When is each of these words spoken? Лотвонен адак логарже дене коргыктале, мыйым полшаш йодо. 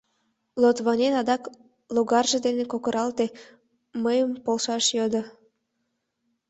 Лотвонен 0.61 1.13
адак 1.21 1.43
логарже 1.95 2.37
дене 2.45 2.63
коргыктале, 2.71 3.25
мыйым 4.03 4.31
полшаш 4.45 4.85
йодо. 4.97 5.23